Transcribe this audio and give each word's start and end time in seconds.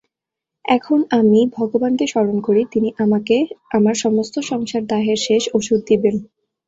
এখন 0.65 0.99
আমি 1.11 1.39
ভগবানকে 1.57 2.05
স্মরণ 2.07 2.37
করি–তিনি 2.39 2.89
আমাকে 2.99 3.35
আমার 3.71 3.95
সমস্ত 3.95 4.35
সংসারদাহের 4.49 5.19
শেষ 5.27 5.43
ওষুধ 5.53 5.79
দিবেন। 5.89 6.15